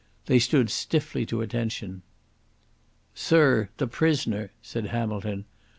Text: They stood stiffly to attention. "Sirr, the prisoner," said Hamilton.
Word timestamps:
They 0.25 0.39
stood 0.39 0.71
stiffly 0.71 1.27
to 1.27 1.41
attention. 1.41 2.01
"Sirr, 3.13 3.69
the 3.77 3.85
prisoner," 3.85 4.51
said 4.63 4.87
Hamilton. 4.87 5.45